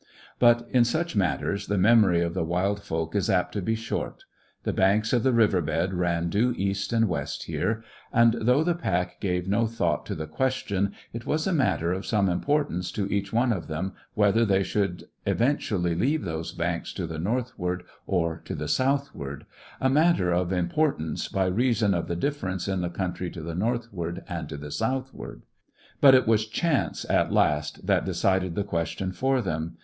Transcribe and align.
But, 0.39 0.67
in 0.71 0.83
such 0.83 1.15
matters, 1.15 1.67
the 1.67 1.77
memory 1.77 2.21
of 2.23 2.33
the 2.33 2.43
wild 2.43 2.81
folk 2.81 3.13
is 3.15 3.29
apt 3.29 3.51
to 3.53 3.61
be 3.61 3.75
short. 3.75 4.23
The 4.63 4.73
banks 4.73 5.13
of 5.13 5.21
the 5.21 5.31
river 5.31 5.61
bed 5.61 5.93
ran 5.93 6.27
due 6.27 6.55
east 6.57 6.91
and 6.91 7.07
west 7.07 7.43
here; 7.43 7.83
and, 8.11 8.33
though 8.41 8.63
the 8.63 8.73
pack 8.73 9.19
gave 9.21 9.47
no 9.47 9.67
thought 9.67 10.07
to 10.07 10.15
the 10.15 10.25
question, 10.25 10.93
it 11.13 11.27
was 11.27 11.45
a 11.45 11.53
matter 11.53 11.93
of 11.93 12.07
some 12.07 12.29
importance 12.29 12.91
to 12.93 13.05
each 13.13 13.31
one 13.31 13.53
of 13.53 13.67
them 13.67 13.93
whether 14.15 14.43
they 14.43 14.63
should 14.63 15.03
eventually 15.27 15.93
leave 15.93 16.23
those 16.23 16.51
banks 16.51 16.93
to 16.93 17.05
the 17.05 17.19
northward 17.19 17.83
or 18.07 18.41
to 18.45 18.55
the 18.55 18.67
southward; 18.67 19.45
a 19.79 19.87
matter 19.87 20.31
of 20.33 20.51
importance 20.51 21.27
by 21.27 21.45
reason 21.45 21.93
of 21.93 22.07
the 22.07 22.15
difference 22.15 22.67
in 22.67 22.81
the 22.81 22.89
country 22.89 23.29
to 23.29 23.43
the 23.43 23.53
northward 23.53 24.23
and 24.27 24.49
to 24.49 24.57
the 24.57 24.71
southward. 24.71 25.43
But 25.99 26.15
it 26.15 26.25
was 26.25 26.47
chance 26.47 27.05
at 27.07 27.31
last 27.31 27.85
that 27.85 28.03
decided 28.03 28.55
the 28.55 28.63
question 28.63 29.11
for 29.11 29.43
them. 29.43 29.77